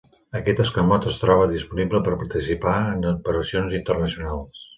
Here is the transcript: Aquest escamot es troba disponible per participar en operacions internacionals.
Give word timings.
Aquest 0.37 0.61
escamot 0.61 1.03
es 1.11 1.19
troba 1.23 1.45
disponible 1.51 2.01
per 2.07 2.15
participar 2.23 2.75
en 2.95 3.07
operacions 3.13 3.79
internacionals. 3.83 4.67